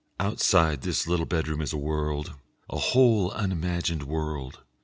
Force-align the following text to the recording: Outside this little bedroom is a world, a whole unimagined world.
Outside 0.19 0.81
this 0.81 1.05
little 1.05 1.27
bedroom 1.27 1.61
is 1.61 1.73
a 1.73 1.77
world, 1.77 2.33
a 2.71 2.79
whole 2.79 3.29
unimagined 3.33 4.01
world. 4.01 4.63